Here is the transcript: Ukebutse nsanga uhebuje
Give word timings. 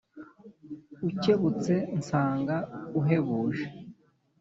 Ukebutse 1.07 1.73
nsanga 1.99 2.55
uhebuje 2.99 3.65